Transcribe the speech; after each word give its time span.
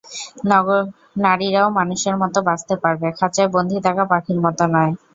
নারীরাও 1.17 1.67
মানুষের 1.79 2.15
মতো 2.21 2.39
বাঁচতে 2.47 2.75
পারবে, 2.83 3.07
খাঁচায় 3.19 3.49
বন্দী 3.55 3.77
থাকা 3.85 4.03
পাখির 4.11 4.39
মতো 4.45 4.63
নয়। 4.73 4.93